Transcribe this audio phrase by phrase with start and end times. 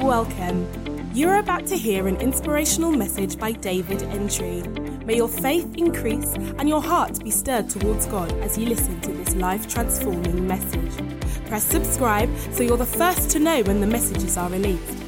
[0.00, 0.68] Welcome.
[1.14, 4.60] You're about to hear an inspirational message by David Entry.
[5.06, 9.12] May your faith increase and your heart be stirred towards God as you listen to
[9.12, 10.92] this life transforming message.
[11.46, 14.98] Press subscribe so you're the first to know when the messages are released.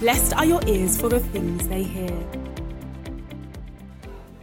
[0.00, 2.26] Blessed are your ears for the things they hear.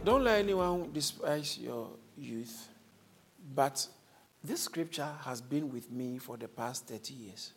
[0.04, 2.68] Don't let anyone despise your youth.
[3.52, 3.84] But
[4.44, 7.52] this scripture has been with me for the past 30 years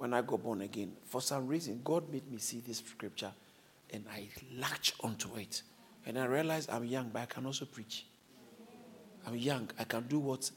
[0.00, 0.92] when I got born again.
[1.04, 3.32] For some reason, God made me see this scripture
[3.92, 5.60] and I latch onto it.
[6.06, 8.06] And I realized I'm young, but I can also preach.
[9.26, 9.70] I'm young.
[9.78, 10.50] I can do what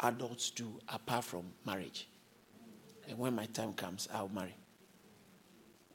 [0.00, 2.06] adults do apart from marriage.
[3.08, 4.54] And when my time comes, I'll marry.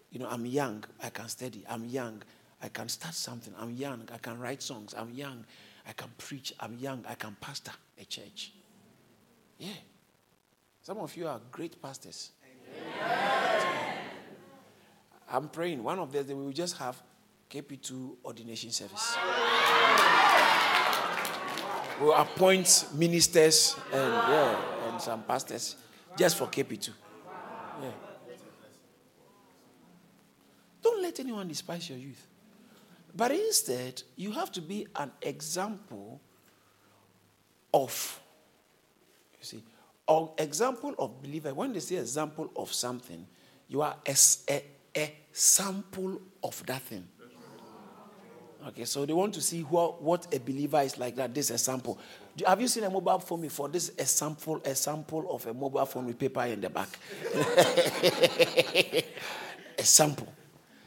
[0.10, 0.84] You know, I'm young.
[1.04, 1.64] I can study.
[1.70, 2.24] I'm young.
[2.64, 3.54] I can start something.
[3.60, 4.10] I'm young.
[4.12, 4.96] I can write songs.
[4.98, 5.46] I'm young.
[5.88, 6.52] I can preach.
[6.60, 7.06] I'm young.
[7.08, 8.54] I can pastor a church.
[9.60, 9.70] Yeah.
[10.82, 12.32] Some of you are great pastors.
[15.30, 17.02] I'm praying one of them we will just have
[17.50, 19.16] KP2 ordination service.
[22.00, 25.76] We'll appoint ministers and yeah, and some pastors
[26.18, 26.90] just for KP2.
[27.82, 27.92] Yeah.
[30.82, 32.28] Don't let anyone despise your youth.
[33.16, 36.22] But instead, you have to be an example
[37.74, 38.20] of,
[39.40, 39.64] you see,
[40.08, 41.54] an example of believer.
[41.54, 43.26] When they say example of something,
[43.68, 44.16] you are a,
[44.50, 44.64] a,
[44.96, 47.08] a sample of that thing.
[48.68, 51.34] Okay, so they want to see what, what a believer is like that.
[51.34, 51.98] This is a sample.
[52.38, 53.70] Do, have you seen a mobile phone before?
[53.70, 56.90] This is a sample, a sample of a mobile phone with paper in the back.
[59.80, 60.32] a sample.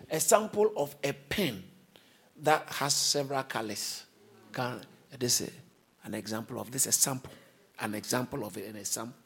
[0.09, 1.65] A sample of a pen
[2.43, 4.05] that has several colors.
[4.53, 4.81] Can,
[5.19, 5.51] this is
[6.05, 7.33] an example of this, a sample.
[7.85, 9.19] An example of it and a sample.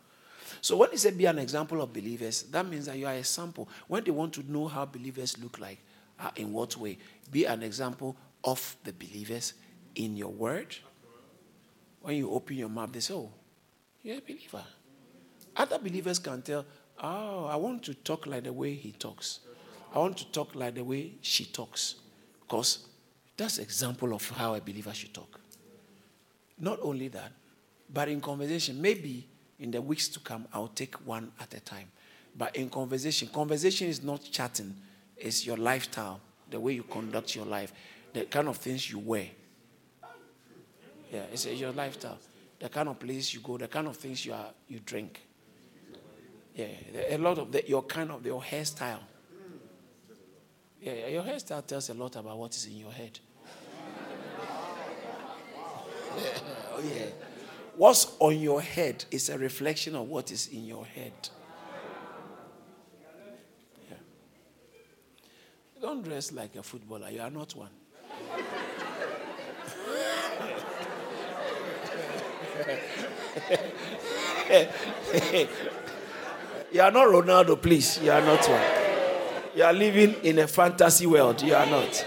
[0.61, 3.23] So when they say be an example of believers, that means that you are a
[3.23, 3.69] sample.
[3.87, 5.79] When they want to know how believers look like,
[6.19, 6.99] uh, in what way,
[7.31, 9.55] be an example of the believers
[9.95, 10.75] in your word.
[12.01, 13.31] When you open your mouth, they say, "Oh,
[14.03, 14.65] you're a believer."
[15.55, 16.65] Other believers can tell,
[16.99, 19.41] "Oh, I want to talk like the way he talks.
[19.95, 21.95] I want to talk like the way she talks,"
[22.41, 22.89] because
[23.37, 25.39] that's example of how a believer should talk.
[26.59, 27.33] Not only that,
[27.93, 29.27] but in conversation, maybe
[29.59, 31.91] in the weeks to come, I'll take one at a time.
[32.37, 34.77] But in conversation, conversation is not chatting,
[35.17, 37.73] it's your lifestyle, the way you conduct your life,
[38.13, 39.27] the kind of things you wear.
[41.13, 42.19] Yeah, it's your lifestyle,
[42.61, 45.21] the kind of place you go, the kind of things you are you drink.
[46.55, 46.67] Yeah,
[47.11, 49.01] a lot of the, your kind of your hairstyle.
[50.81, 53.19] Yeah, your hairstyle tells a lot about what is in your head.
[56.17, 57.28] oh yeah.
[57.79, 61.13] What's on your head is a reflection of what is in your head.
[63.89, 63.97] Yeah.
[65.81, 67.09] Don't dress like a footballer.
[67.09, 67.71] You are not one.
[76.73, 78.01] you are not Ronaldo, please.
[78.03, 78.63] You are not one.
[79.55, 81.43] You are living in a fantasy world.
[81.43, 82.07] You are not.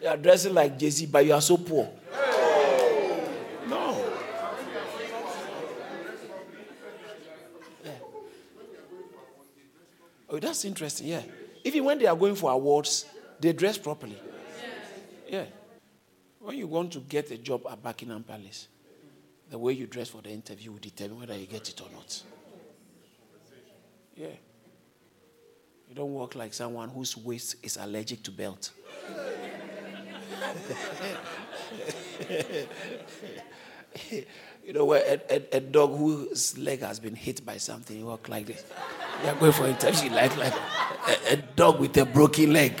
[0.00, 1.88] You are dressing like Jay Z, but you are so poor.
[3.68, 4.06] No.
[7.84, 7.90] Yeah.
[10.28, 11.08] Oh, that's interesting.
[11.08, 11.22] Yeah.
[11.64, 13.06] Even when they are going for awards,
[13.40, 14.18] they dress properly.
[15.28, 15.46] Yeah.
[16.40, 18.68] When you want to get a job at Buckingham Palace,
[19.50, 22.22] the way you dress for the interview will determine whether you get it or not.
[24.14, 24.26] Yeah.
[25.88, 28.70] You don't walk like someone whose waist is allergic to belt.
[34.64, 38.28] you know, a, a, a, dog whose leg has been hit by something, you walk
[38.28, 38.64] like this.
[39.22, 40.54] You are going for interview like, like
[41.08, 42.80] a, a dog with a broken leg.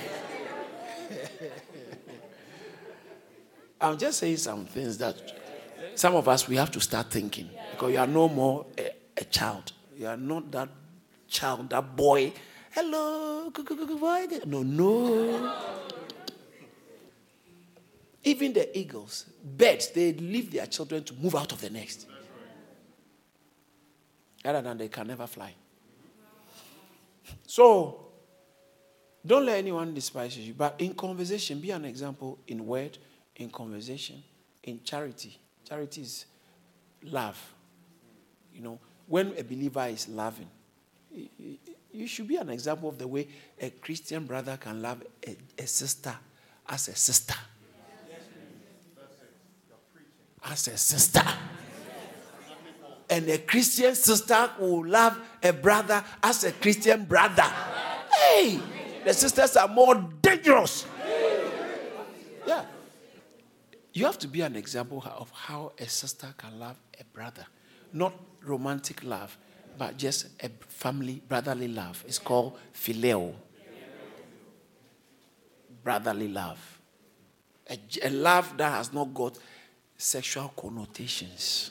[3.80, 5.16] I'm just saying some things that
[5.94, 9.24] some of us we have to start thinking because you are no more a, a
[9.24, 9.72] child.
[9.96, 10.68] You are not that
[11.28, 12.32] child, that boy.
[12.70, 14.26] Hello, boy.
[14.46, 15.83] No, no.
[18.24, 22.06] Even the eagles, birds, they leave their children to move out of the nest.
[24.44, 25.54] Other than they can never fly.
[27.46, 28.04] So,
[29.26, 30.54] don't let anyone despise you.
[30.54, 32.98] But in conversation, be an example in word,
[33.36, 34.22] in conversation,
[34.62, 35.38] in charity.
[35.66, 36.26] Charity is
[37.02, 37.38] love.
[38.54, 40.48] You know, when a believer is loving,
[41.92, 43.28] you should be an example of the way
[43.60, 46.14] a Christian brother can love a, a sister
[46.68, 47.34] as a sister.
[50.54, 51.20] As a sister.
[53.10, 57.42] and a Christian sister will love a brother as a Christian brother.
[58.16, 58.60] Hey,
[59.04, 60.86] the sisters are more dangerous.
[62.46, 62.66] Yeah.
[63.94, 67.46] You have to be an example of how a sister can love a brother.
[67.92, 69.36] Not romantic love,
[69.76, 72.04] but just a family, brotherly love.
[72.06, 73.34] It's called phileo.
[75.82, 76.60] Brotherly love.
[77.68, 79.36] A, a love that has not got
[79.96, 81.70] sexual connotations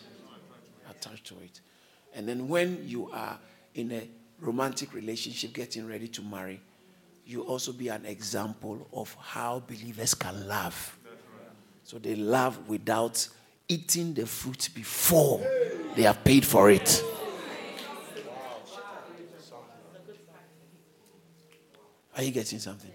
[0.89, 1.61] attached to it.
[2.13, 3.39] And then when you are
[3.75, 4.07] in a
[4.39, 6.61] romantic relationship, getting ready to marry,
[7.25, 10.97] you also be an example of how believers can love.
[11.83, 13.27] So they love without
[13.67, 15.41] eating the fruit before
[15.95, 17.03] they have paid for it.
[22.15, 22.91] Are you getting something?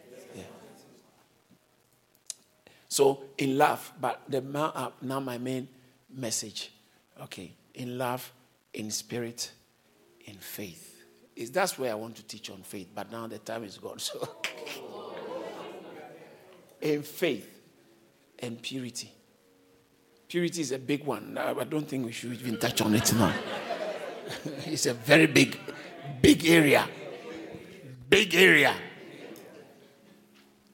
[2.98, 5.68] So in love, but the uh, now my main
[6.12, 6.72] message.
[7.22, 8.32] Okay, in love,
[8.74, 9.52] in spirit,
[10.24, 11.04] in faith.
[11.36, 13.98] Is that's where I want to teach on faith, but now the time is gone.
[14.08, 14.28] So
[16.80, 17.48] in faith
[18.40, 19.12] and purity.
[20.26, 21.38] Purity is a big one.
[21.38, 23.32] I don't think we should even touch on it now.
[24.66, 25.56] it's a very big,
[26.20, 26.84] big area.
[28.10, 28.74] Big area.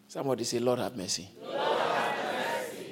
[0.08, 1.28] Somebody say, Lord have mercy.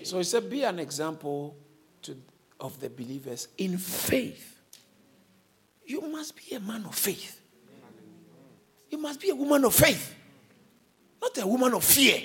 [0.04, 1.56] So he said, be an example
[2.02, 2.16] to,
[2.60, 4.60] of the believers in faith.
[5.86, 7.40] You must be a man of faith.
[8.90, 10.14] You must be a woman of faith,
[11.20, 12.20] not a woman of fear.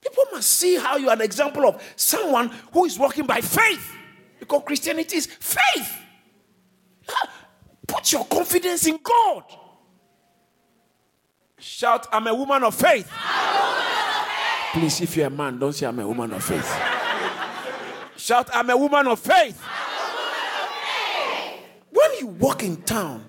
[0.00, 3.96] People must see how you are an example of someone who is walking by faith.
[4.38, 5.96] Because Christianity is faith.
[7.08, 7.32] Ah,
[7.86, 9.44] put your confidence in God.
[11.58, 13.10] Shout, I'm a woman of faith.
[14.74, 16.68] Please, if you're a man, don't say I'm a woman of faith.
[18.16, 19.62] Shout, I'm a woman of faith.
[21.90, 23.24] When you walk in town,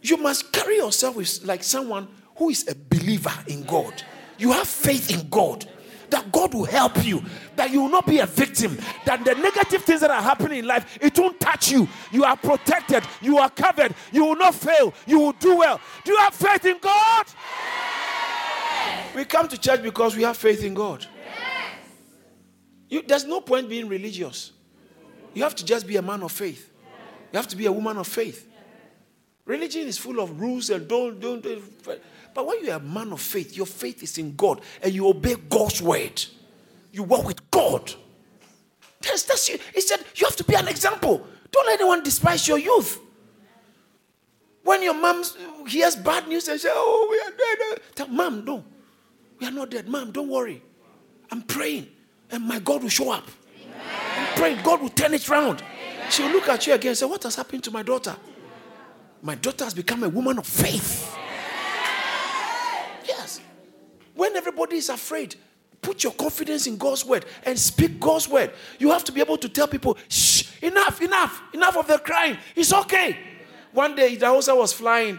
[0.00, 4.02] you must carry yourself with, like someone who is a believer in God.
[4.38, 5.68] You have faith in God
[6.08, 7.22] that God will help you,
[7.56, 10.66] that you will not be a victim, that the negative things that are happening in
[10.66, 11.86] life, it won't touch you.
[12.10, 15.78] You are protected, you are covered, you will not fail, you will do well.
[16.04, 17.26] Do you have faith in God?
[18.86, 19.14] Yes.
[19.14, 21.06] We come to church because we have faith in God.
[21.16, 21.78] Yes.
[22.88, 24.52] You, there's no point being religious.
[25.34, 26.70] You have to just be a man of faith.
[27.32, 28.48] You have to be a woman of faith.
[29.44, 31.62] Religion is full of rules and don't, don't, don't
[32.34, 35.36] but when you're a man of faith, your faith is in God and you obey
[35.48, 36.24] God's word.
[36.92, 37.92] You walk with God.
[39.00, 39.46] That's, that's.
[39.46, 41.26] He said, You have to be an example.
[41.50, 43.00] Don't let anyone despise your youth.
[44.64, 45.22] When your mom
[45.68, 47.80] hears bad news and says, Oh, we are dead.
[47.94, 48.64] Tell mom, no.
[49.44, 49.86] We are not dead.
[49.86, 50.62] Mom, don't worry.
[51.30, 51.88] I'm praying
[52.30, 53.28] and my God will show up.
[53.62, 53.76] Amen.
[54.16, 54.62] I'm praying.
[54.62, 55.62] God will turn it around.
[56.08, 58.16] She'll look at you again and say, What has happened to my daughter?
[59.20, 61.14] My daughter has become a woman of faith.
[63.06, 63.42] Yes.
[64.14, 65.36] When everybody is afraid,
[65.82, 68.50] put your confidence in God's word and speak God's word.
[68.78, 72.38] You have to be able to tell people, shh, enough, enough, enough of the crying.
[72.56, 73.18] It's okay.
[73.72, 75.18] One day, Idahosa was flying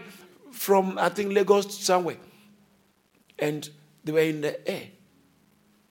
[0.50, 2.16] from, I think, Lagos to somewhere.
[3.38, 3.70] And
[4.06, 4.84] they were in the air.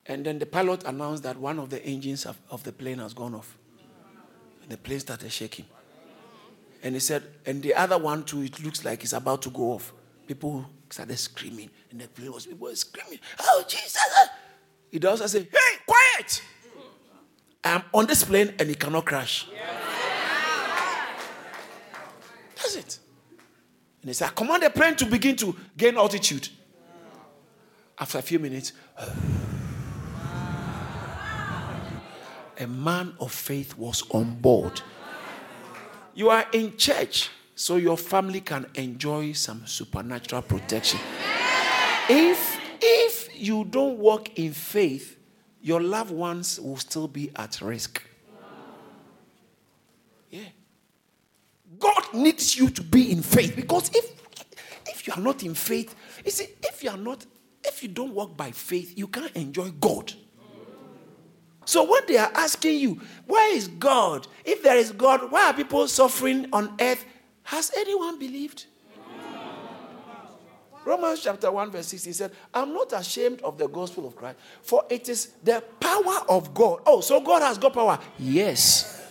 [0.06, 3.14] And then the pilot announced that one of the engines of, of the plane has
[3.14, 3.58] gone off.
[4.64, 5.66] And the plane started shaking.
[6.82, 9.74] And he said, and the other one too, it looks like it's about to go
[9.74, 9.92] off.
[10.28, 13.98] People started screaming, and the plane was people were screaming, Oh Jesus!
[14.94, 16.42] Idahosa say, Hey, quiet!
[17.64, 19.48] I'm on this plane and it cannot crash.
[22.56, 23.00] That's it.
[24.02, 26.48] And he said, I Command the plane to begin to gain altitude.
[27.98, 28.74] After a few minutes,
[32.58, 34.82] a man of faith was on board.
[36.14, 41.00] You are in church so your family can enjoy some supernatural protection.
[42.10, 45.18] If if you don't walk in faith,
[45.62, 48.04] your loved ones will still be at risk.
[50.30, 50.50] Yeah.
[51.80, 54.12] God needs you to be in faith because if
[54.88, 57.26] if you are not in faith, you see, if you are not,
[57.68, 60.14] if you don't walk by faith, you can't enjoy God.
[61.66, 64.28] So when they are asking you, where is God?
[64.44, 67.04] If there is God, why are people suffering on earth
[67.44, 68.68] has anyone believed?
[70.86, 74.38] Romans chapter 1, verse 6, he said, I'm not ashamed of the gospel of Christ,
[74.62, 76.82] for it is the power of God.
[76.86, 77.98] Oh, so God has got power?
[78.20, 79.02] Yes.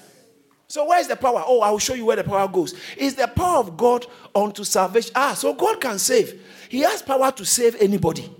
[0.68, 1.42] So where is the power?
[1.44, 2.74] Oh, I will show you where the power goes.
[2.96, 5.10] Is the power of God unto salvation?
[5.16, 6.40] Ah, so God can save.
[6.68, 8.32] He has power to save anybody,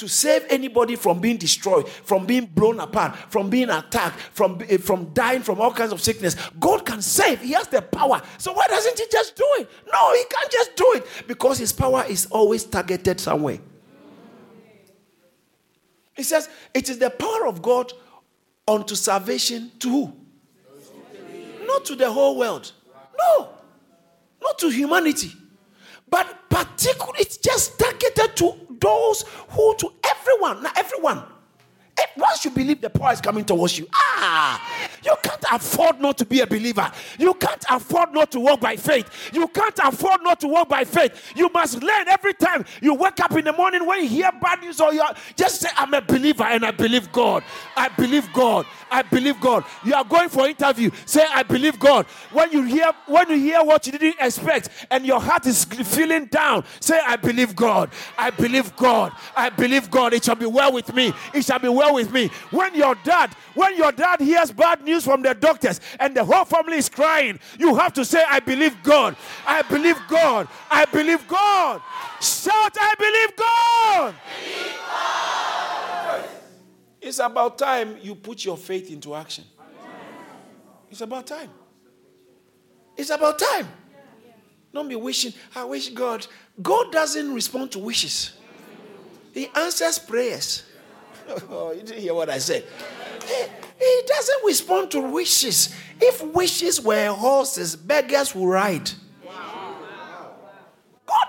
[0.00, 4.78] to save anybody from being destroyed, from being blown apart, from being attacked, from, eh,
[4.78, 6.34] from dying from all kinds of sickness.
[6.58, 7.40] God can save.
[7.40, 8.22] He has the power.
[8.38, 9.68] So why doesn't he just do it?
[9.92, 13.58] No, he can't just do it because his power is always targeted somewhere.
[16.16, 17.92] He says, It is the power of God
[18.66, 20.16] unto salvation to who?
[21.66, 22.72] Not to the whole world.
[23.18, 23.50] No,
[24.42, 25.32] not to humanity.
[26.08, 31.22] But particularly, it's just targeted to those who, to everyone, not everyone.
[32.16, 34.60] Once you believe the power is coming towards you, ah,
[35.02, 36.90] you can't afford not to be a believer.
[37.18, 39.30] You can't afford not to walk by faith.
[39.32, 41.32] You can't afford not to walk by faith.
[41.36, 44.60] You must learn every time you wake up in the morning when you hear bad
[44.60, 45.02] news or you
[45.36, 47.42] just say, I'm a believer and I believe God.
[47.76, 48.66] I believe God.
[48.90, 49.64] I believe God.
[49.84, 50.90] You are going for interview.
[51.06, 52.06] Say, I believe God.
[52.32, 56.26] When you hear when you hear what you didn't expect and your heart is feeling
[56.26, 57.90] down, say, I believe God.
[58.18, 59.12] I believe God.
[59.36, 60.12] I believe God.
[60.12, 61.12] It shall be well with me.
[61.34, 62.28] It shall be well with me.
[62.50, 66.44] When your dad, when your dad hears bad news from the doctors and the whole
[66.44, 69.16] family is crying, you have to say, I believe God.
[69.46, 70.48] I believe God.
[70.70, 71.80] I believe God.
[72.20, 74.14] Shout, I believe God.
[74.44, 76.24] Believe God.
[77.10, 79.42] It's about time you put your faith into action.
[80.92, 81.50] It's about time.
[82.96, 83.66] It's about time.
[84.72, 86.24] Don't be wishing, I wish God.
[86.62, 88.34] God doesn't respond to wishes,
[89.34, 90.62] He answers prayers.
[91.50, 92.64] Oh, you didn't hear what I said.
[93.26, 93.42] He,
[93.78, 95.74] he doesn't respond to wishes.
[96.00, 98.88] If wishes were horses, beggars would ride.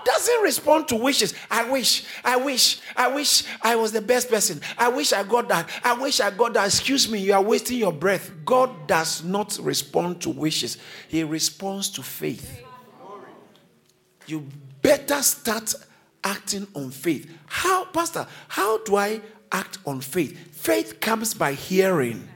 [0.04, 1.34] Doesn't respond to wishes.
[1.50, 4.60] I wish, I wish, I wish I was the best person.
[4.76, 5.68] I wish I got that.
[5.84, 6.66] I wish I got that.
[6.66, 8.30] Excuse me, you are wasting your breath.
[8.44, 10.78] God does not respond to wishes,
[11.08, 12.62] He responds to faith.
[14.26, 14.46] You
[14.80, 15.74] better start
[16.22, 17.30] acting on faith.
[17.46, 20.56] How, Pastor, how do I act on faith?
[20.56, 22.28] Faith comes by hearing.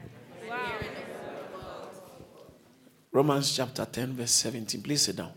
[3.11, 4.81] Romans chapter 10, verse 17.
[4.81, 5.31] Please sit down.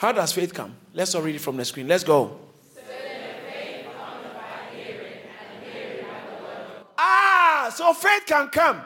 [0.00, 0.74] How does faith come?
[0.94, 1.86] Let's all read it from the screen.
[1.86, 2.38] Let's go.
[6.96, 8.80] Ah, so faith can come.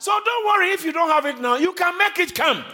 [0.00, 1.54] So don't worry if you don't have it now.
[1.54, 2.64] You can make it come.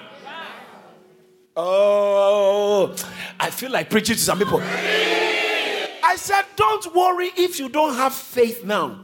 [1.54, 2.96] Oh,
[3.38, 4.62] I feel like preaching to some people.
[4.62, 8.98] I said, don't worry if you don't have faith now.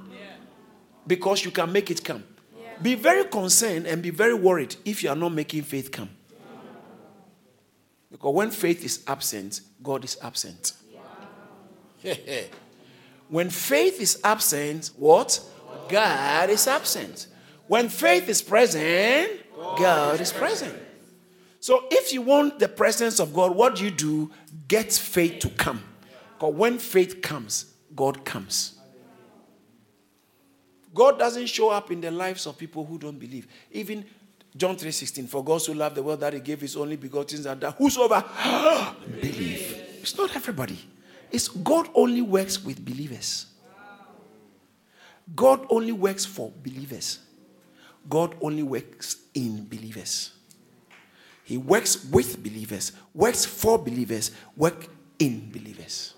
[1.07, 2.25] Because you can make it come.
[2.81, 6.09] Be very concerned and be very worried if you are not making faith come.
[8.11, 10.73] Because when faith is absent, God is absent.
[13.29, 15.41] when faith is absent, what?
[15.89, 17.27] God is absent.
[17.67, 19.31] When faith is present,
[19.79, 20.75] God is present.
[21.61, 24.31] So if you want the presence of God, what do you do?
[24.69, 25.83] Get faith to come.
[26.35, 28.79] Because when faith comes, God comes.
[30.95, 33.47] God doesn't show up in the lives of people who don't believe.
[33.71, 34.05] Even
[34.59, 37.61] John 3:16, for God so loved the world that he gave his only begotten son
[37.61, 38.25] that whosoever
[39.21, 39.85] believe.
[40.01, 40.79] It's not everybody.
[41.31, 43.47] It's God only works with believers.
[45.37, 47.21] God only works for believers.
[48.09, 50.33] God only works in believers.
[51.45, 54.89] He works with believers, works for believers, work
[55.21, 56.15] in believers.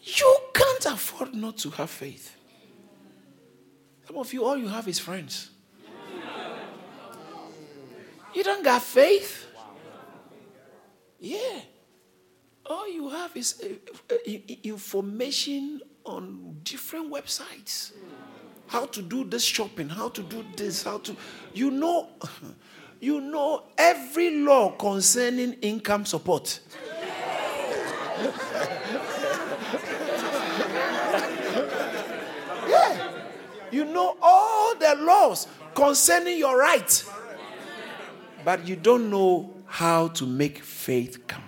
[0.00, 2.36] You can't afford not to have faith.
[4.12, 5.48] Some of you, all you have is friends.
[8.34, 9.46] You don't got faith.
[11.18, 11.60] Yeah.
[12.66, 17.92] All you have is uh, uh, information on different websites.
[18.66, 21.16] How to do this shopping, how to do this, how to.
[21.54, 22.10] You know,
[23.00, 26.60] you know every law concerning income support.
[33.72, 37.04] You know all the laws concerning your right.
[38.44, 41.42] But you don't know how to make faith come.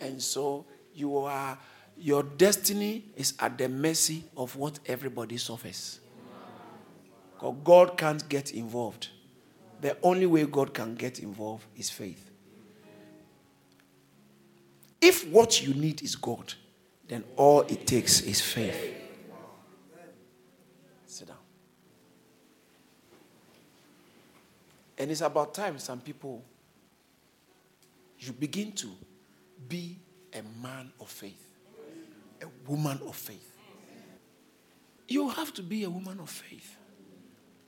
[0.00, 1.58] And so you are
[1.98, 6.00] your destiny is at the mercy of what everybody suffers.
[7.34, 9.08] Because God can't get involved.
[9.80, 12.30] The only way God can get involved is faith.
[15.00, 16.54] If what you need is God,
[17.08, 19.09] then all it takes is faith.
[25.00, 26.44] And it's about time some people,
[28.18, 28.88] you begin to
[29.66, 29.98] be
[30.34, 31.42] a man of faith,
[32.42, 33.50] a woman of faith.
[35.08, 36.76] You have to be a woman of faith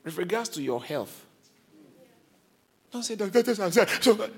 [0.05, 1.25] with regards to your health.
[2.93, 3.43] Don't say, doctor,
[4.03, 4.29] so,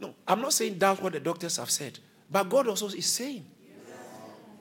[0.00, 1.98] no, I'm not saying doubt what the doctors have said,
[2.30, 3.44] but God also is saying.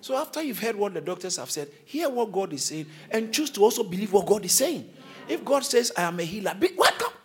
[0.01, 3.33] So after you've heard what the doctors have said, hear what God is saying and
[3.33, 4.89] choose to also believe what God is saying.
[5.29, 7.13] If God says, I am a healer, can't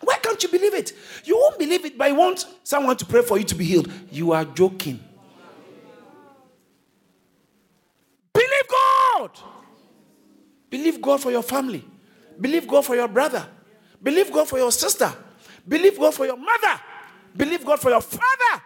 [0.61, 0.93] believe it?
[1.25, 3.91] You won't believe it, but you want someone to pray for you to be healed.
[4.11, 4.99] You are joking.
[8.33, 9.31] Believe God.
[10.69, 11.83] Believe God for your family.
[12.39, 13.45] Believe God for your brother.
[14.01, 15.11] Believe God for your sister.
[15.67, 16.79] Believe God for your mother.
[17.35, 18.63] Believe God for your father.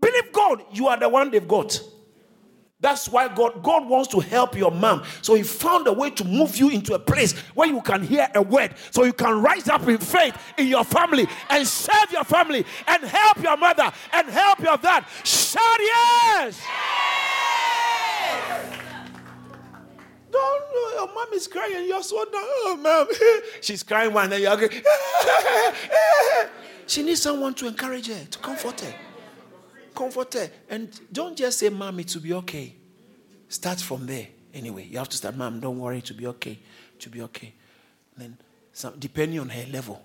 [0.00, 1.80] Believe God, you are the one they've got.
[2.82, 5.04] That's why God, God wants to help your mom.
[5.22, 8.28] So He found a way to move you into a place where you can hear
[8.34, 8.74] a word.
[8.90, 13.04] So you can rise up in faith in your family and serve your family and
[13.04, 15.04] help your mother and help your dad.
[15.22, 16.60] Shout yes!
[16.60, 16.62] yes!
[20.32, 20.62] Don't
[20.94, 22.32] your mom is crying, you're so down.
[22.34, 23.06] Oh, mom.
[23.60, 24.58] She's crying one and you're
[26.88, 28.92] She needs someone to encourage her, to comfort her
[29.94, 30.50] comfort her.
[30.68, 32.74] And don't just say, Mom, it will be okay.
[33.48, 34.28] Start from there.
[34.54, 36.58] Anyway, you have to start, Mom, don't worry, it will be okay.
[36.96, 37.54] It will be okay.
[38.16, 38.36] Then,
[38.72, 40.02] some, depending on her level,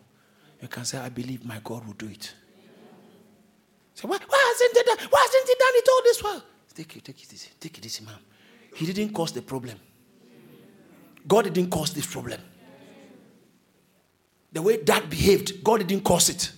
[0.61, 2.33] you can say, I believe my God will do it.
[3.93, 5.07] Say, why, why hasn't he done?
[5.09, 6.43] Why hasn't he done it all this while?
[6.75, 7.49] Take it, take it easy.
[7.59, 8.19] Take it easy, ma'am.
[8.75, 9.79] He didn't cause the problem.
[11.27, 12.39] God didn't cause this problem.
[14.53, 16.51] The way dad behaved, God didn't cause it.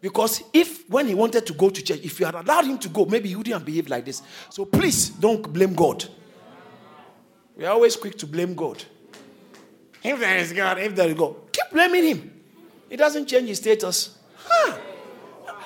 [0.00, 2.88] Because if, when he wanted to go to church, if you had allowed him to
[2.88, 4.22] go, maybe he wouldn't behave like this.
[4.48, 6.04] So please don't blame God.
[7.56, 8.82] We are always quick to blame God.
[10.02, 12.40] If there is God, if there is God, keep blaming him.
[12.88, 14.16] It doesn't change his status.
[14.46, 14.78] Huh.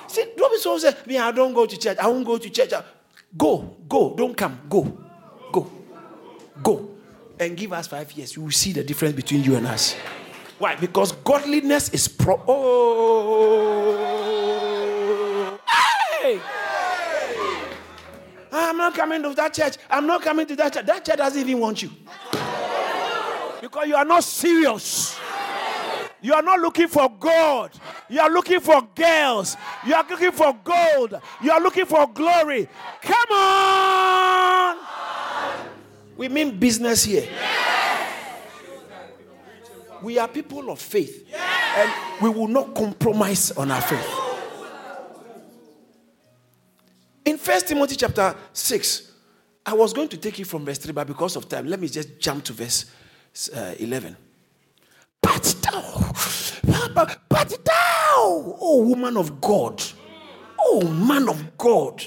[0.07, 1.97] See, don't be so say, me, I don't go to church.
[1.99, 2.73] I won't go to church.
[3.37, 4.59] Go, go, don't come.
[4.67, 4.97] Go,
[5.51, 5.71] go,
[6.61, 6.89] go.
[7.39, 8.35] And give us five years.
[8.35, 9.95] You will see the difference between you and us.
[10.63, 10.77] Why?
[10.77, 12.41] Because godliness is pro.
[12.47, 13.99] Oh,
[15.67, 16.39] hey!
[18.49, 19.75] I'm not coming to that church.
[19.89, 20.85] I'm not coming to that church.
[20.85, 21.89] That church doesn't even want you.
[23.59, 25.19] Because you are not serious.
[26.21, 27.71] You are not looking for God.
[28.07, 29.57] You are looking for girls.
[29.85, 31.19] You are looking for gold.
[31.41, 32.69] You are looking for glory.
[33.01, 34.77] Come on.
[36.15, 37.27] We mean business here.
[40.03, 41.33] We are people of faith.
[41.33, 44.19] And we will not compromise on our faith.
[47.25, 49.11] In First Timothy chapter 6,
[49.65, 51.87] I was going to take it from verse 3, but because of time, let me
[51.87, 52.91] just jump to verse
[53.55, 54.17] uh, 11.
[55.21, 56.11] But thou,
[57.29, 59.81] but thou, oh woman of God,
[60.59, 62.03] oh man of God,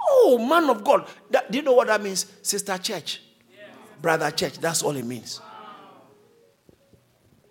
[0.00, 1.06] oh man of God.
[1.30, 2.24] That, do you know what that means?
[2.40, 3.20] Sister church,
[4.00, 5.42] brother church, that's all it means.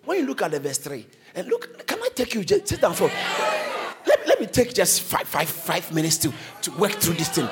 [0.04, 2.80] When you look at the verse 3, and look, can I take you, just sit
[2.80, 3.10] down for,
[4.06, 7.48] let, let me take just five, five, five minutes to, to work through this thing.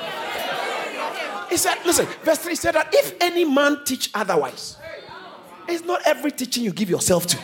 [1.49, 4.77] He said, listen, verse 3 said that if any man teach otherwise,
[5.67, 7.37] it's not every teaching you give yourself to.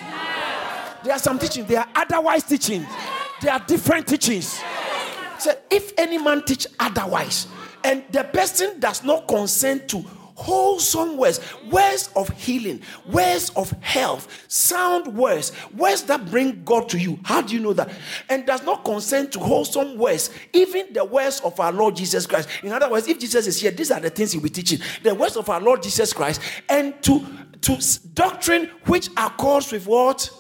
[1.04, 2.86] There are some teachings, there are otherwise teachings.
[3.42, 4.62] There are different teachings.
[5.40, 7.48] So if any man teach otherwise,
[7.84, 10.04] and the person does not consent to
[10.40, 16.98] wholesome words, words of healing, words of health, sound words, words that bring God to
[16.98, 17.20] you.
[17.24, 17.90] How do you know that?
[18.30, 22.48] And does not consent to wholesome words, even the words of our Lord Jesus Christ.
[22.64, 24.80] In other words, if Jesus is here, these are the things he'll be teaching.
[25.04, 27.26] The words of our Lord Jesus Christ, and to
[27.62, 27.78] to
[28.14, 30.32] doctrine which accords with what?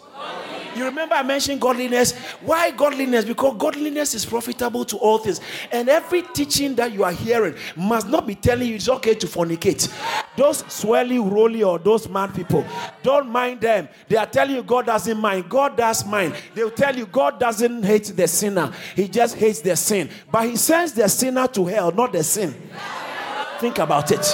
[0.75, 2.15] You remember I mentioned godliness?
[2.41, 3.25] Why godliness?
[3.25, 5.41] Because godliness is profitable to all things.
[5.71, 9.27] And every teaching that you are hearing must not be telling you it's okay to
[9.27, 9.91] fornicate.
[10.37, 12.65] Those swelly, rolly, or those mad people,
[13.03, 13.89] don't mind them.
[14.07, 15.49] They are telling you God doesn't mind.
[15.49, 16.35] God does mind.
[16.53, 20.09] They'll tell you God doesn't hate the sinner, He just hates the sin.
[20.31, 22.55] But He sends the sinner to hell, not the sin.
[23.59, 24.25] Think about it.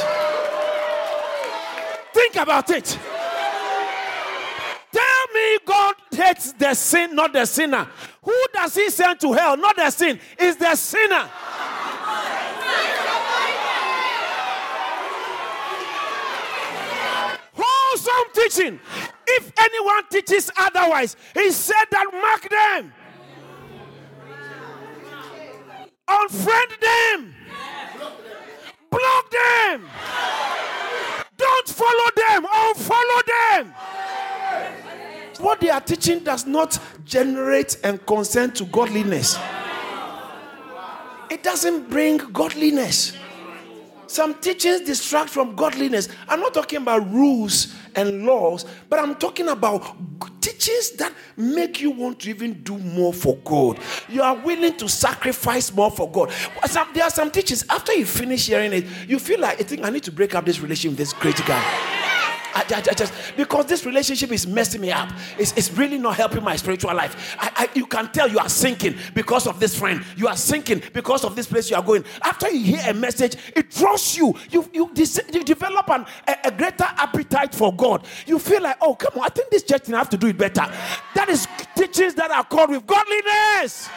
[2.13, 2.97] Think about it
[5.65, 7.87] God hates the sin, not the sinner.
[8.23, 9.57] Who does he send to hell?
[9.57, 11.29] Not the sin, it's the sinner.
[17.53, 18.79] Wholesome teaching.
[19.27, 22.93] If anyone teaches otherwise, he said that mark them,
[26.07, 27.35] unfriend them,
[28.91, 29.89] block them,
[31.37, 33.73] don't follow them, unfollow them.
[35.39, 39.37] What they are teaching does not generate and consent to godliness.
[41.29, 43.17] It doesn't bring godliness.
[44.07, 46.07] Some teachings distract from godliness.
[46.29, 49.83] I'm not talking about rules and laws, but I'm talking about
[50.39, 53.79] teachings that make you want to even do more for God.
[54.07, 56.31] You are willing to sacrifice more for God.
[56.67, 59.83] Some, there are some teachings, after you finish hearing it, you feel like, I think
[59.83, 61.94] I need to break up this relationship with this great guy.
[62.55, 65.11] I, I, I, just because this relationship is messing me up.
[65.37, 67.35] It's, it's really not helping my spiritual life.
[67.37, 70.03] I, you can tell you are sinking because of this friend.
[70.15, 72.05] You are sinking because of this place you are going.
[72.23, 74.33] After you hear a message, it draws you.
[74.49, 78.05] You you, you develop an, a, a, greater appetite for God.
[78.25, 80.37] You feel like, oh come on, I think this church can have to do it
[80.37, 80.65] better.
[81.13, 83.89] That is teachings that are called with godliness.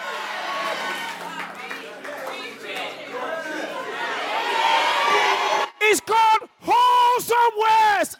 [5.80, 8.16] It's called wholesome words.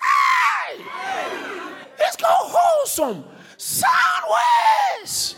[2.01, 3.25] It's called wholesome,
[3.57, 5.37] sound words.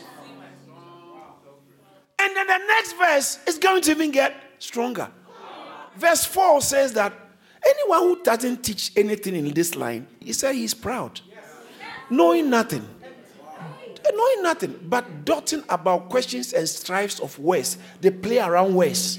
[2.18, 5.10] And then the next verse is going to even get stronger.
[5.96, 7.12] Verse 4 says that
[7.66, 11.20] anyone who doesn't teach anything in this line, he said he's proud,
[12.10, 12.86] knowing nothing.
[14.12, 17.78] Knowing nothing, but doting about questions and strifes of words.
[18.00, 19.18] They play around words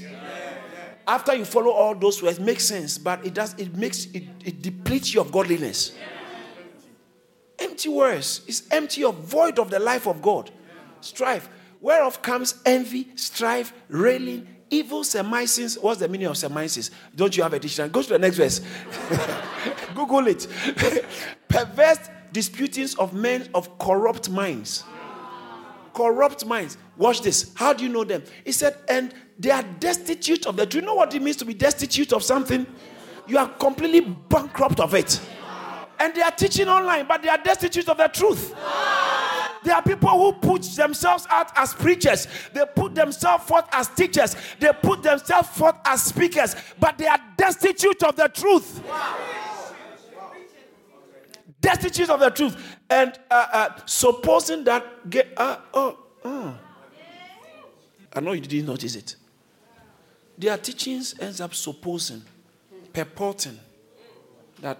[1.06, 4.62] after you follow all those words, makes sense, but it does it makes it, it
[4.62, 5.92] depletes you of godliness.
[7.58, 10.50] Empty words is empty of void of the life of God.
[11.00, 11.48] Strife,
[11.80, 15.78] whereof comes envy, strife, railing, evil surmises.
[15.78, 16.90] What's the meaning of surmises?
[17.14, 17.90] Don't you have a dictionary?
[17.90, 18.60] Go to the next verse.
[19.94, 20.46] Google it.
[21.48, 24.84] Perverse disputings of men of corrupt minds.
[25.94, 26.78] Corrupt minds.
[26.96, 27.52] Watch this.
[27.54, 28.22] How do you know them?
[28.44, 30.70] He said, and they are destitute of that.
[30.70, 32.66] Do you know what it means to be destitute of something?
[33.26, 35.20] You are completely bankrupt of it.
[35.98, 38.54] And they are teaching online, but they are destitute of the truth.
[39.64, 42.26] There are people who put themselves out as preachers.
[42.52, 44.34] They put themselves forth as teachers.
[44.58, 48.82] They put themselves forth as speakers, but they are destitute of the truth.
[51.62, 52.76] Destitute of the truth.
[52.90, 55.08] And uh, uh, supposing that.
[55.08, 56.58] Get, uh, oh, oh.
[58.12, 59.16] I know you didn't notice it.
[60.36, 62.22] Their teachings ends up supposing,
[62.92, 63.58] purporting
[64.60, 64.78] that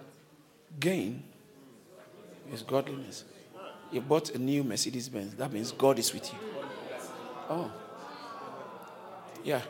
[0.78, 1.22] gain
[2.52, 3.24] is godliness.
[3.90, 5.34] You bought a new Mercedes Benz.
[5.34, 6.38] That means God is with you.
[7.48, 7.70] Oh.
[9.44, 9.60] Yeah.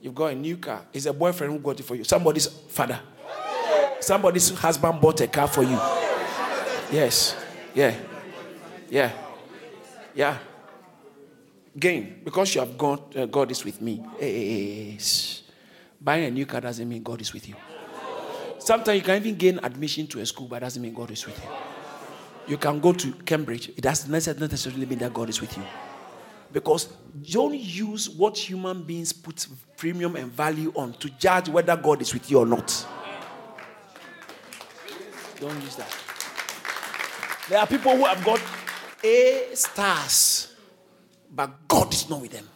[0.00, 0.82] You've got a new car.
[0.92, 2.04] It's a boyfriend who got it for you.
[2.04, 3.00] Somebody's father.
[4.00, 5.78] Somebody's husband bought a car for you.
[6.92, 7.36] Yes.
[7.74, 7.94] Yeah.
[8.90, 9.12] Yeah.
[10.14, 10.38] Yeah
[11.78, 14.02] gain because you have got uh, God is with me.
[14.20, 15.42] Yes.
[16.00, 17.54] Buying a new car doesn't mean God is with you.
[18.58, 21.38] Sometimes you can even gain admission to a school, but doesn't mean God is with
[21.42, 21.50] you.
[22.46, 23.68] You can go to Cambridge.
[23.70, 25.62] It doesn't necessarily mean that God is with you.
[26.52, 26.88] Because
[27.30, 32.12] don't use what human beings put premium and value on to judge whether God is
[32.12, 32.86] with you or not.
[35.38, 36.09] Don't use that.
[37.50, 38.40] There are people who have got
[39.04, 40.50] A stars
[41.30, 42.48] but God is not with them.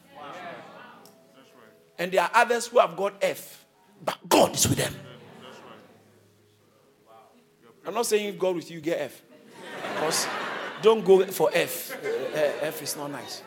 [1.99, 3.65] And there are others who have got F,
[4.05, 4.95] but God is with them.
[7.87, 9.23] I'm not saying if God with you, get F.
[9.95, 10.27] Because
[10.83, 11.93] don't go for F.
[11.93, 13.43] Uh, F is not nice.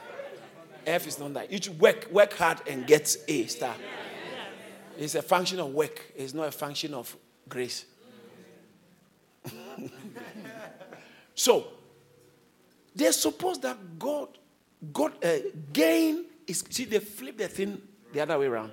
[0.85, 1.49] F is not nice.
[1.49, 3.75] You should work, work hard and get A star.
[4.97, 7.15] It's a function of work, it's not a function of
[7.49, 7.85] grace.
[11.37, 11.67] So,
[12.95, 14.29] they suppose that God
[14.91, 15.37] God uh,
[15.71, 17.79] gain is see they flip the thing
[18.11, 18.71] the other way around.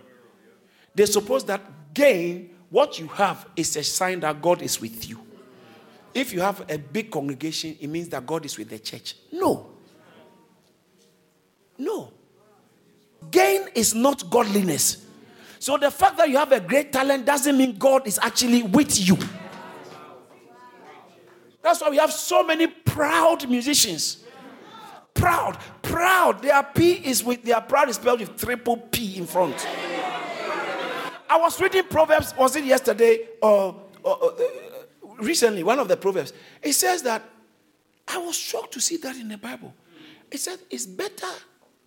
[0.95, 1.61] They suppose that
[1.93, 5.21] gain, what you have, is a sign that God is with you.
[6.15, 9.17] If you have a big congregation, it means that God is with the church.
[9.31, 9.67] No.
[11.77, 12.13] No.
[13.31, 15.05] Gain is not godliness.
[15.59, 19.07] So the fact that you have a great talent doesn't mean God is actually with
[19.07, 19.19] you.
[21.65, 24.25] That's why we have so many proud musicians
[25.15, 26.43] proud, proud.
[26.43, 29.67] Their P is with their proud is spelled with triple P in front.
[31.31, 35.63] I was reading Proverbs, was it yesterday or, or, or uh, recently?
[35.63, 36.33] One of the Proverbs.
[36.63, 37.23] It says that
[38.07, 39.73] I was shocked to see that in the Bible.
[40.31, 41.33] It said it's better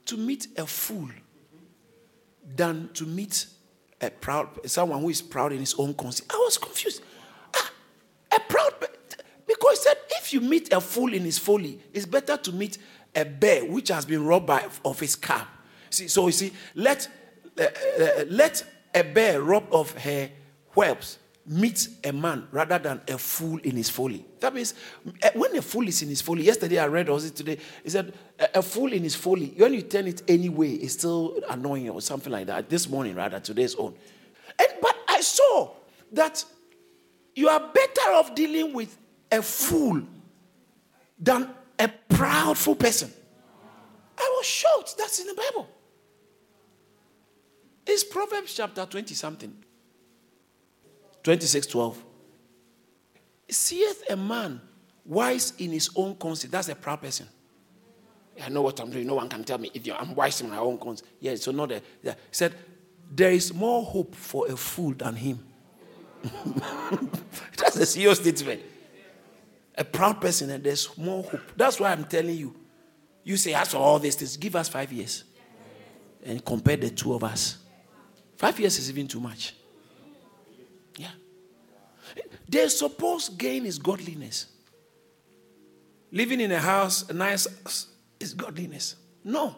[0.06, 1.10] to meet a fool
[2.56, 3.46] than to meet
[4.02, 6.26] a proud someone who is proud in his own conceit.
[6.32, 7.04] I was confused.
[7.56, 7.72] Ah,
[8.36, 8.74] a proud
[9.60, 12.78] because it said if you meet a fool in his folly, it's better to meet
[13.16, 15.48] a bear which has been robbed by, of his calf.
[15.90, 17.08] See, so you see, let,
[17.60, 20.30] uh, uh, let a bear robbed of her
[20.72, 24.26] whelps meet a man rather than a fool in his folly.
[24.42, 24.74] That means
[25.24, 27.58] uh, when a fool is in his folly, yesterday I read, or was it today?
[27.84, 31.40] He said, a, a fool in his folly, when you turn it anyway, it's still
[31.50, 32.70] annoying or something like that.
[32.70, 33.96] This morning, rather, today's own.
[34.60, 35.72] And, but I saw
[36.12, 36.44] that
[37.34, 38.98] you are better off dealing with
[39.32, 40.02] a fool
[41.20, 43.12] than a proudful person.
[44.18, 44.96] I was shocked.
[44.98, 45.68] That's in the Bible.
[47.86, 49.56] It's Proverbs chapter 20 something.
[51.24, 52.04] 26 12.
[53.50, 54.62] Seeth a man
[55.06, 56.52] wise in his own conceit.
[56.52, 57.28] That's a proud person.
[58.44, 59.08] I know what I'm doing.
[59.08, 61.08] No one can tell me if I'm wise in my own conceit.
[61.20, 61.82] Yeah, so not a.
[62.04, 62.14] Yeah.
[62.14, 62.54] He said,
[63.10, 65.44] There is more hope for a fool than him.
[67.58, 68.62] That's a serious statement.
[69.78, 71.42] A proud person, and there's more hope.
[71.56, 72.56] That's why I'm telling you.
[73.24, 75.24] You say, for all these things, give us five years.
[76.26, 77.58] And compare the two of us.
[78.38, 79.54] Five years is even too much.
[80.98, 81.12] Yeah.
[82.48, 84.48] Their supposed gain is godliness.
[86.12, 87.88] Living in a house, a nice house,
[88.20, 88.96] is godliness.
[89.24, 89.56] No.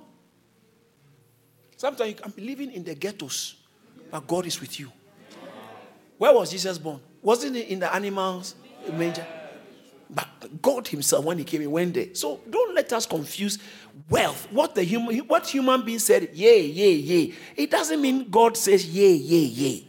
[1.77, 3.55] Sometimes you can be living in the ghettos,
[4.11, 4.91] but God is with you.
[6.17, 6.99] Where was Jesus born?
[7.21, 8.55] Wasn't it in the animals
[8.91, 9.25] manger?
[10.09, 12.15] But God Himself, when He came, He went there.
[12.15, 13.59] So don't let us confuse
[14.09, 14.47] wealth.
[14.51, 17.33] What the human, what human being said, yay, yay, yay.
[17.55, 19.85] It doesn't mean God says yay, yay, yay.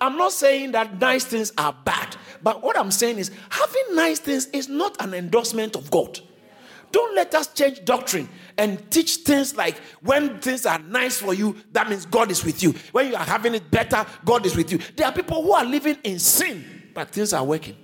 [0.00, 4.18] I'm not saying that nice things are bad, but what I'm saying is having nice
[4.18, 6.18] things is not an endorsement of God.
[6.90, 11.56] Don't let us change doctrine and teach things like when things are nice for you,
[11.72, 12.74] that means God is with you.
[12.90, 14.78] When you are having it better, God is with you.
[14.96, 17.76] There are people who are living in sin, but things are working.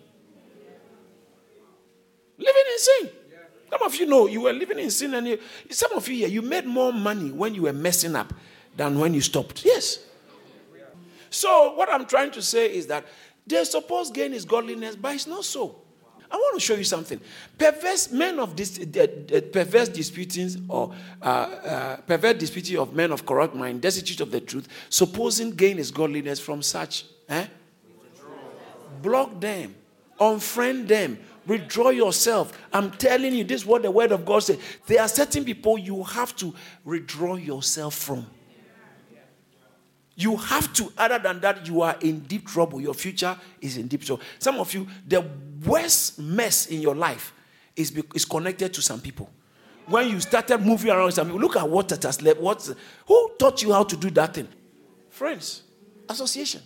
[2.38, 3.10] Living in sin.
[3.70, 5.38] Some of you know you were living in sin, and you,
[5.70, 8.32] some of you here, you made more money when you were messing up
[8.76, 9.64] than when you stopped.
[9.64, 9.98] Yes.
[11.30, 13.04] So, what I'm trying to say is that
[13.46, 15.82] their supposed gain is godliness, but it's not so.
[16.30, 17.20] I want to show you something.
[17.56, 23.12] Perverse men of this, uh, uh, perverse disputings or uh, uh, perverse disputing of men
[23.12, 27.06] of corrupt mind, destitute of the truth, supposing gain is godliness from such.
[27.30, 27.46] Eh?
[29.00, 29.74] Block them,
[30.20, 32.56] unfriend them, withdraw yourself.
[32.72, 34.58] I'm telling you, this is what the word of God says.
[34.86, 38.26] There are certain people you have to withdraw yourself from.
[40.14, 42.80] You have to, other than that, you are in deep trouble.
[42.80, 44.22] Your future is in deep trouble.
[44.38, 45.24] Some of you, the
[45.64, 47.32] worst mess in your life
[47.76, 49.30] is, is connected to some people.
[49.86, 52.40] When you started moving around some people, look at what that has left.
[52.40, 52.68] What,
[53.06, 54.48] who taught you how to do that thing?
[55.08, 55.62] Friends,
[56.08, 56.62] association.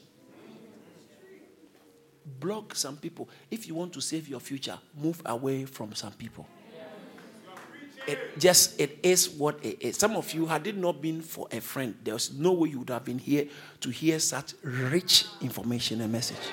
[2.25, 3.29] Block some people.
[3.51, 6.47] If you want to save your future, move away from some people.
[8.07, 9.97] It just it is what it is.
[9.97, 12.91] Some of you, had it not been for a friend, there's no way you would
[12.91, 13.47] have been here
[13.81, 16.51] to hear such rich information and message.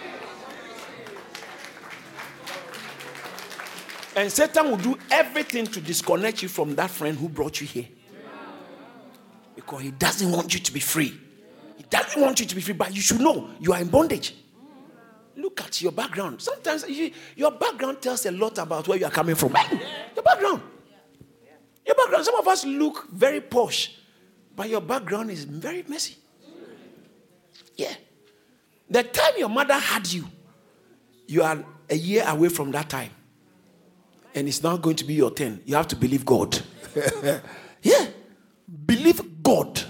[4.16, 7.88] And Satan will do everything to disconnect you from that friend who brought you here.
[9.56, 11.18] Because he doesn't want you to be free.
[11.78, 14.36] He doesn't want you to be free, but you should know you are in bondage.
[15.40, 16.42] Look at your background.
[16.42, 19.54] Sometimes you, your background tells a lot about where you are coming from.
[20.16, 20.62] Your background.
[21.86, 23.96] Your background, some of us look very posh,
[24.56, 26.18] but your background is very messy.
[27.76, 27.94] Yeah.
[28.90, 30.26] The time your mother had you,
[31.28, 33.12] you are a year away from that time.
[34.36, 35.62] And it's not going to be your turn.
[35.66, 36.60] You have to believe God.
[37.82, 38.08] yeah.
[38.86, 39.82] Believe God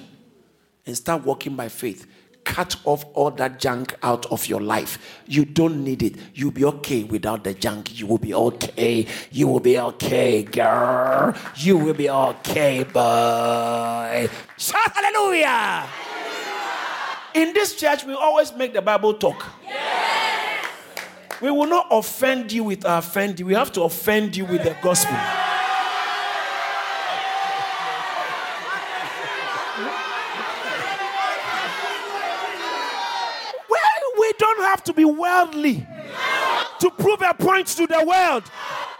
[0.86, 2.08] and start walking by faith
[2.44, 5.22] cut off all that junk out of your life.
[5.26, 6.16] You don't need it.
[6.34, 8.00] You'll be okay without the junk.
[8.00, 9.06] You will be okay.
[9.32, 11.36] You will be okay, girl.
[11.56, 14.30] You will be okay, boy.
[14.58, 15.88] Shout hallelujah.
[17.36, 19.46] In this church, we always make the Bible talk.
[19.64, 20.66] Yes.
[21.42, 23.46] We will not offend you with our offending.
[23.46, 25.18] We have to offend you with the gospel.
[34.40, 35.86] don't have to be worldly
[36.80, 38.44] to prove a point to the world.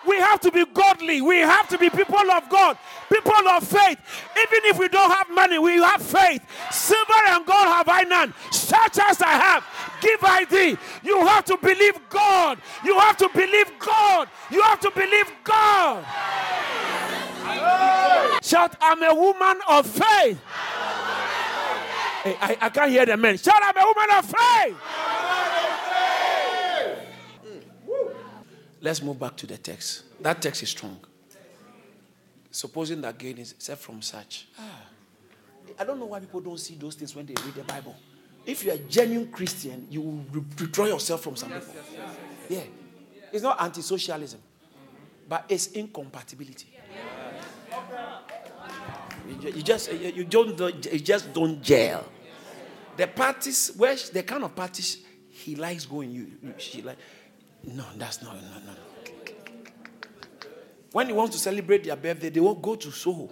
[0.08, 1.20] We have to be godly.
[1.20, 2.78] We have to be people of God,
[3.12, 3.98] people of faith.
[4.32, 6.44] Even if we don't have money, we have faith.
[6.72, 8.34] Silver and gold have I none.
[8.52, 9.66] Such as I have,
[10.00, 10.78] give I thee.
[11.04, 12.60] You have to believe God.
[12.86, 14.30] You have to believe God.
[14.52, 16.06] You have to believe God.
[18.44, 20.40] Shout, I'm a woman of faith.
[22.24, 23.38] Hey, I, I can't hear the men.
[23.38, 24.78] Shout, I'm a woman of faith.
[28.82, 30.04] Let's move back to the text.
[30.22, 31.00] That text is strong.
[32.52, 34.48] Supposing that gain is except from such.
[34.58, 34.82] Ah.
[35.78, 37.96] I don't know why people don't see those things when they read the Bible.
[38.46, 41.82] If you're a genuine Christian, you will withdraw yourself from some yes, people.
[42.00, 42.16] Yes,
[42.50, 43.28] yes, yeah.
[43.32, 44.40] It's not anti socialism,
[45.28, 46.68] but it's incompatibility.
[49.44, 52.06] You just you don't you just don't gel.
[52.98, 54.98] The parties where the kind of parties
[55.30, 56.98] he likes going, you she like
[57.64, 58.36] no, that's not.
[58.36, 58.74] No, no.
[60.92, 63.30] When he want to celebrate their birthday, they won't go to Soho.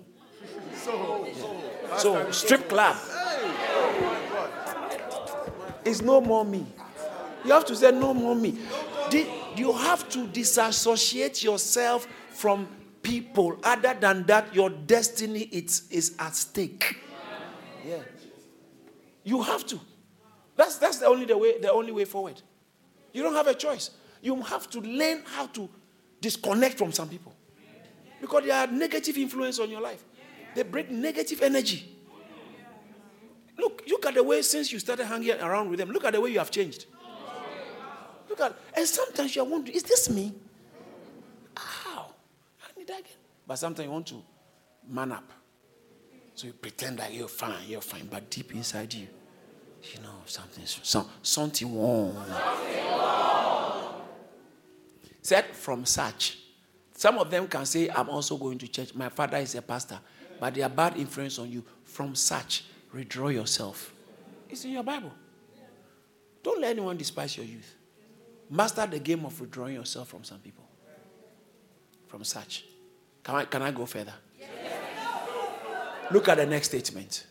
[0.76, 1.26] Soho.
[1.26, 1.98] Yeah.
[1.98, 2.96] So, strip club.
[5.84, 6.66] It's no more me.
[7.46, 8.58] You have to say, no more me.
[9.56, 12.68] You have to disassociate yourself from
[13.02, 13.58] people.
[13.64, 16.98] Other than that, your destiny is, is at stake.
[17.88, 18.00] Yeah.
[19.24, 19.80] You have to.
[20.56, 22.42] That's, that's the, only the, way, the only way forward.
[23.14, 23.92] You don't have a choice.
[24.22, 25.70] You have to learn how to
[26.20, 27.34] disconnect from some people.
[28.20, 30.04] Because they are negative influence on your life.
[30.56, 31.96] They bring negative energy.
[33.58, 35.90] Look, look at the way since you started hanging around with them.
[35.90, 36.86] Look at the way you have changed.
[38.30, 40.34] Look at, and sometimes you are wondering, is this me?
[41.56, 42.12] How?
[42.62, 43.12] I need that again.
[43.48, 44.22] But sometimes you want to
[44.90, 45.32] man up.
[46.36, 49.08] So you pretend that you're fine, you're fine, but deep inside you,
[49.82, 52.14] you know something's some, something wrong.
[52.14, 52.67] Something wrong.
[55.28, 56.38] Said from such.
[56.94, 58.96] Some of them can say, I'm also going to church.
[58.96, 60.00] My father is a pastor,
[60.40, 61.66] but they are bad influence on you.
[61.84, 62.64] From such,
[62.94, 63.94] withdraw yourself.
[64.50, 65.12] It's in your Bible.
[66.42, 67.76] Don't let anyone despise your youth.
[68.50, 70.64] Master the game of withdrawing yourself from some people.
[72.08, 72.64] From such.
[73.22, 74.14] Can I, can I go further?
[76.10, 77.28] Look at the next statement.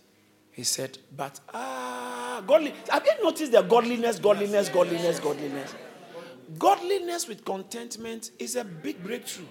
[0.53, 2.75] He said, But ah, godly.
[2.91, 5.75] Have you noticed the godliness, godliness, godliness, godliness?
[6.59, 9.47] Godliness with contentment is a big breakthrough.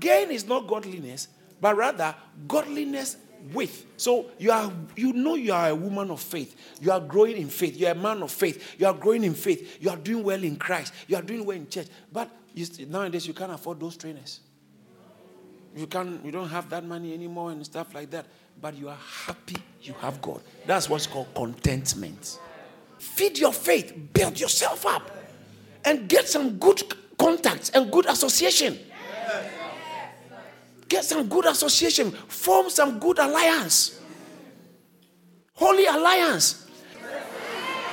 [0.00, 1.28] Gain is not godliness,
[1.60, 2.14] but rather
[2.46, 3.16] godliness
[3.52, 3.86] with.
[3.96, 6.56] So you are you know you are a woman of faith.
[6.80, 7.76] You are growing in faith.
[7.76, 8.76] You are a man of faith.
[8.78, 9.78] You are growing in faith.
[9.80, 10.94] You are doing well in Christ.
[11.06, 11.88] You are doing well in church.
[12.12, 14.40] But you, nowadays you can't afford those trainers.
[15.76, 18.26] You can you don't have that money anymore and stuff like that.
[18.60, 20.40] But you are happy you have God.
[20.66, 22.38] That's what's called contentment.
[22.98, 25.10] Feed your faith, build yourself up,
[25.88, 26.82] and get some good
[27.16, 28.78] contacts and good association.
[30.86, 32.10] Get some good association.
[32.10, 34.00] Form some good alliance.
[35.54, 36.66] Holy alliance.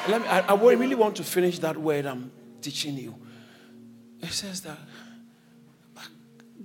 [0.08, 2.32] Let me, I, I really want to finish that word I'm
[2.62, 3.16] teaching you.
[4.22, 4.78] It says that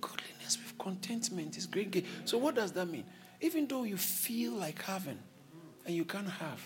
[0.01, 2.05] godliness with contentment is great gain.
[2.25, 3.05] So, what does that mean?
[3.40, 5.19] Even though you feel like having
[5.87, 6.61] and you can't have,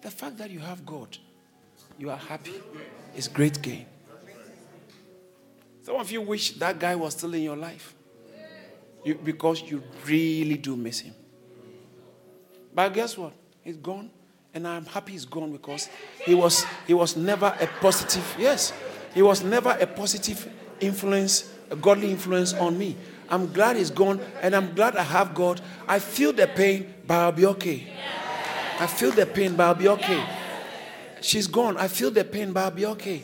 [0.00, 1.18] the fact that you have God,
[1.98, 2.54] you are happy,
[3.16, 3.86] is great gain.
[5.82, 7.94] Some of you wish that guy was still in your life.
[9.04, 11.14] You, because you really do miss him.
[12.72, 13.32] But guess what?
[13.62, 14.10] He's gone.
[14.54, 15.88] And I'm happy he's gone because
[16.24, 18.72] he was, he was never a positive, yes,
[19.14, 22.96] he was never a positive influence, a godly influence on me.
[23.28, 25.60] I'm glad he's gone and I'm glad I have God.
[25.88, 27.92] I feel the pain, but I'll be okay.
[28.78, 30.22] I feel the pain, but I'll be okay.
[31.22, 31.76] She's gone.
[31.76, 33.22] I feel the pain, but I'll be okay.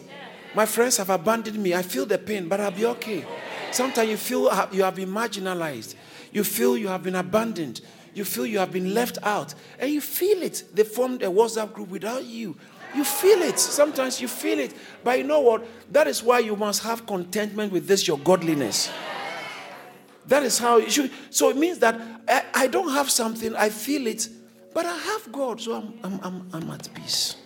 [0.54, 1.74] My friends have abandoned me.
[1.74, 3.24] I feel the pain, but I'll be okay.
[3.70, 5.94] Sometimes you feel uh, you have been marginalized.
[6.32, 7.80] You feel you have been abandoned.
[8.14, 9.54] You feel you have been left out.
[9.78, 10.64] And you feel it.
[10.74, 12.56] They formed a WhatsApp group without you.
[12.94, 13.58] You feel it.
[13.58, 14.74] Sometimes you feel it.
[15.04, 15.66] But you know what?
[15.92, 18.90] That is why you must have contentment with this, your godliness.
[20.28, 21.10] That is how you should.
[21.30, 24.28] So it means that I, I don't have something, I feel it,
[24.74, 27.36] but I have God, so I'm, I'm, I'm, I'm at peace.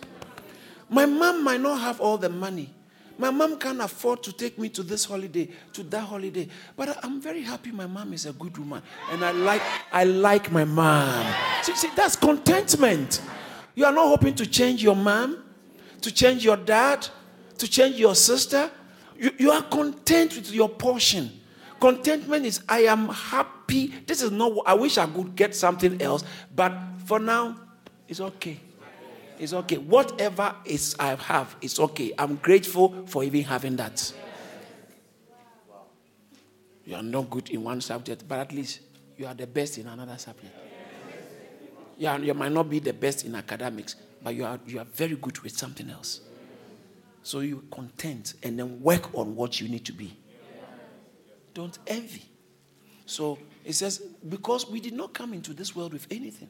[0.91, 2.75] My mom might not have all the money,
[3.19, 6.49] my mom can't afford to take me to this holiday, to that holiday.
[6.77, 8.83] But I'm very happy my mom is a good woman.
[9.11, 11.25] And I like I like my mom.
[11.63, 13.21] See, see, that's contentment.
[13.75, 15.43] You are not hoping to change your mom,
[16.01, 17.07] to change your dad,
[17.59, 18.71] to change your sister.
[19.19, 21.31] You, you are content with your portion.
[21.81, 23.89] Contentment is I am happy.
[24.07, 26.73] This is not I wish I could get something else, but
[27.07, 27.57] for now,
[28.09, 28.61] it's okay.
[29.43, 29.77] It's okay.
[29.77, 32.13] Whatever is I have, it's okay.
[32.17, 34.13] I'm grateful for even having that.
[36.85, 38.83] You are not good in one subject, but at least
[39.17, 40.55] you are the best in another subject.
[41.99, 45.17] Yeah, you might not be the best in academics, but you are, you are very
[45.17, 46.21] good with something else.
[47.25, 50.17] So you content and then work on what you need to be.
[51.53, 52.23] Don't envy.
[53.07, 56.49] So it says, because we did not come into this world with anything.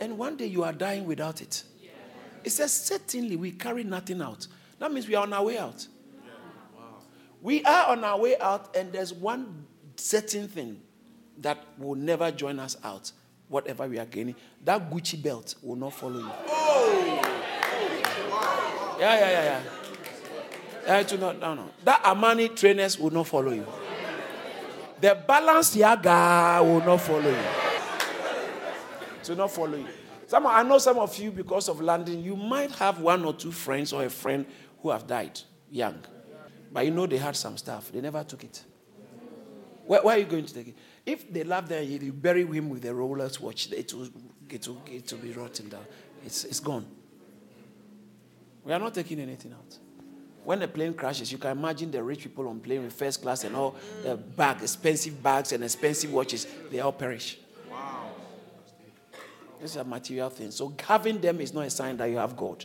[0.00, 1.64] And one day you are dying without it.
[2.48, 4.46] It says, certainly we carry nothing out.
[4.78, 5.86] That means we are on our way out.
[7.42, 10.80] We are on our way out, and there's one certain thing
[11.42, 13.12] that will never join us out,
[13.48, 14.34] whatever we are gaining.
[14.64, 16.30] That Gucci belt will not follow you.
[16.46, 17.20] Oh!
[18.98, 19.62] Yeah, yeah, yeah,
[20.86, 21.02] yeah.
[21.02, 21.70] Yeah, not, no, no.
[21.84, 23.66] That Armani trainers will not follow you.
[25.02, 27.44] The Balenciaga will not follow you.
[29.24, 29.97] To not follow you.
[30.28, 33.50] Some, I know some of you, because of London, you might have one or two
[33.50, 34.44] friends or a friend
[34.82, 36.04] who have died young.
[36.70, 37.90] But you know they had some stuff.
[37.90, 38.62] They never took it.
[39.86, 40.76] Where, where, are you going to take it?
[41.06, 44.10] If they love there, you bury him with a Rolex watch, it will,
[44.50, 45.86] it will, it will be rotten down.
[46.26, 46.84] It's, it's gone.
[48.64, 49.78] We are not taking anything out.
[50.44, 53.44] When a plane crashes, you can imagine the rich people on plane with first class
[53.44, 57.38] and all the bag, expensive bags and expensive watches, they all perish.
[59.60, 60.56] These are material things.
[60.56, 62.64] So having them is not a sign that you have God.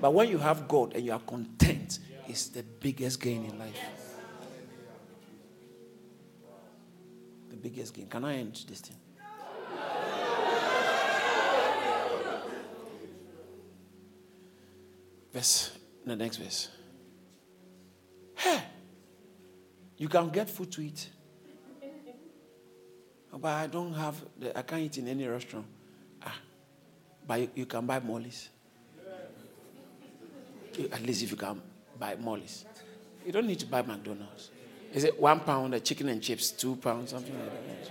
[0.00, 3.78] But when you have God and you are content, it's the biggest gain in life.
[7.50, 8.06] The biggest gain.
[8.08, 8.96] Can I end this thing?
[15.32, 15.72] Verse,
[16.04, 16.68] the next verse.
[18.36, 18.62] Hey,
[19.96, 21.08] you can get food to eat.
[23.32, 25.66] But I don't have, the, I can't eat in any restaurant.
[27.26, 28.50] But you, can buy Morley's.
[30.92, 31.60] At least if you can
[31.98, 32.64] buy Morley's.
[33.24, 34.50] You don't need to buy McDonald's.
[34.92, 37.90] Is it one pound, a chicken and chips, two pounds, something like that?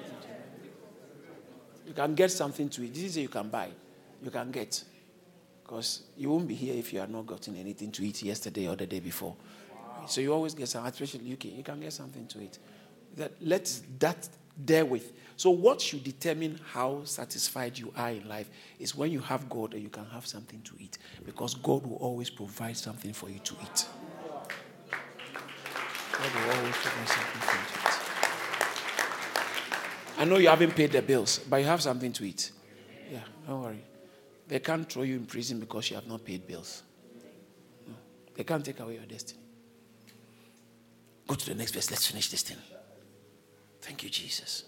[1.87, 2.93] You can get something to eat.
[2.93, 3.69] This is you can buy.
[4.23, 4.83] You can get.
[5.63, 8.75] Because you won't be here if you have not gotten anything to eat yesterday or
[8.75, 9.35] the day before.
[9.71, 10.05] Wow.
[10.05, 12.57] So you always get something, especially UK, you can get something to eat.
[13.17, 15.11] That let that there with.
[15.35, 19.73] So what should determine how satisfied you are in life is when you have God
[19.73, 20.97] and you can have something to eat.
[21.25, 23.87] Because God will always provide something for you to eat.
[26.11, 28.03] God will always provide something for you to eat.
[30.19, 32.51] I know you haven't paid the bills, but you have something to eat.
[33.11, 33.83] Yeah, don't worry.
[34.47, 36.83] They can't throw you in prison because you have not paid bills.
[37.87, 37.95] No.
[38.35, 39.39] They can't take away your destiny.
[41.27, 41.89] Go to the next verse.
[41.89, 42.57] Let's finish this thing.
[43.81, 44.65] Thank you, Jesus.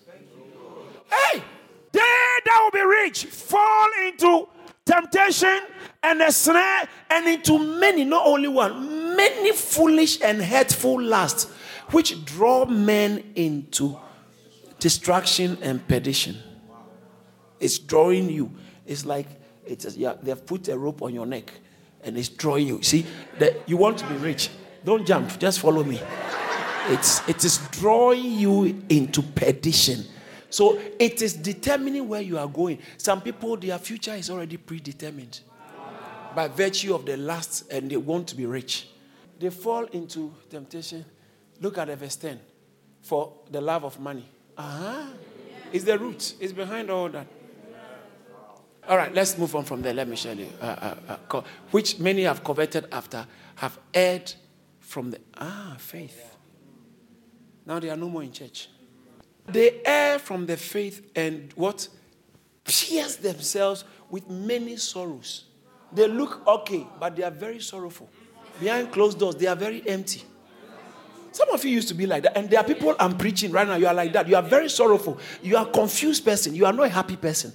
[1.09, 1.43] Hey!
[1.91, 4.47] They that will be rich fall into
[4.85, 5.61] temptation
[6.03, 11.45] and a snare and into many, not only one, many foolish and hurtful lusts,
[11.91, 13.97] which draw men into
[14.79, 16.37] destruction and perdition.
[17.59, 18.51] It's drawing you.
[18.85, 19.27] It's like
[19.65, 21.51] it's yeah, they've put a rope on your neck
[22.03, 22.83] and it's drawing you.
[22.83, 23.05] See,
[23.39, 24.49] that you want to be rich.
[24.83, 25.99] Don't jump, just follow me.
[26.89, 30.05] It's it is drawing you into perdition.
[30.49, 32.79] So it is determining where you are going.
[32.97, 35.41] Some people, their future is already predetermined
[36.35, 38.89] by virtue of the lust and they want to be rich.
[39.39, 41.05] They fall into temptation.
[41.61, 42.39] Look at the verse 10
[43.01, 44.25] for the love of money.
[44.57, 45.05] Uh-huh.
[45.71, 47.27] It's the root, it's behind all that.
[48.87, 49.93] All right, let's move on from there.
[49.93, 50.47] Let me show you.
[50.61, 51.41] Uh, uh, uh,
[51.71, 53.25] which many have coveted after,
[53.55, 54.31] have erred
[54.79, 55.19] from the.
[55.37, 56.37] Ah, faith.
[57.65, 58.69] Now they are no more in church.
[59.47, 61.87] They err from the faith and what?
[62.63, 65.45] Pierce themselves with many sorrows.
[65.93, 68.09] They look okay, but they are very sorrowful.
[68.59, 70.23] Behind closed doors, they are very empty.
[71.31, 72.37] Some of you used to be like that.
[72.37, 73.75] And there are people I'm preaching right now.
[73.75, 74.27] You are like that.
[74.27, 75.19] You are very sorrowful.
[75.43, 76.55] You are a confused person.
[76.55, 77.51] You are not a happy person.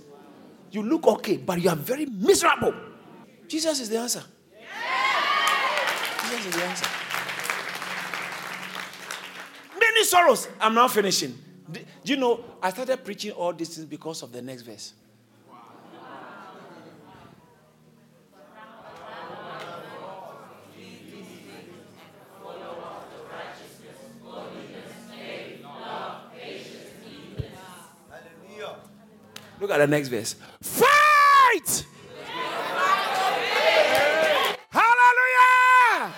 [0.71, 2.75] You look okay, but you are very miserable.
[3.49, 4.23] Jesus is the answer.
[6.23, 6.87] Jesus is the answer.
[9.81, 10.49] Many sorrows.
[10.61, 11.37] I'm now finishing.
[11.73, 14.95] Do you know, I started preaching all these things because of the next verse.
[29.61, 30.37] Look at the next verse.
[30.63, 31.85] Fight!
[34.71, 36.15] Hallelujah!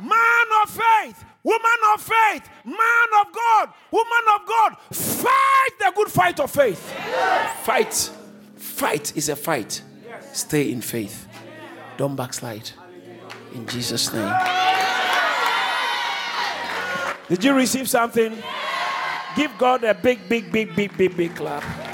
[0.00, 6.08] Man of faith, woman of faith, man of God, woman of God, fight the good
[6.08, 6.92] fight of faith.
[7.62, 8.10] Fight.
[8.56, 9.82] Fight is a fight.
[10.32, 11.26] Stay in faith.
[11.96, 12.70] Don't backslide.
[13.54, 14.32] In Jesus' name.
[17.28, 18.42] Did you receive something?
[19.36, 21.89] Give God a big, big, big, big, big, big clap.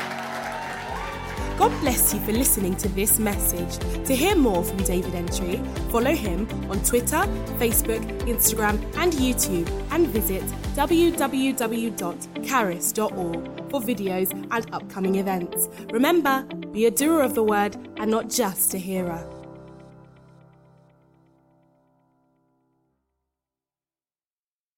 [1.59, 3.79] God bless you for listening to this message.
[4.07, 5.57] To hear more from David Entry,
[5.91, 7.23] follow him on Twitter,
[7.59, 10.43] Facebook, Instagram, and YouTube, and visit
[10.75, 11.71] www.caris.org
[13.71, 15.69] for videos and upcoming events.
[15.91, 16.43] Remember,
[16.73, 19.36] be a doer of the word and not just a hearer.